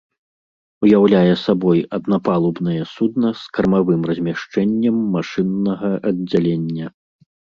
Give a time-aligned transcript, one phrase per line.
[0.85, 6.87] Уяўляе сабой аднапалубнае судна з кармавым размяшчэннем машыннага аддзялення.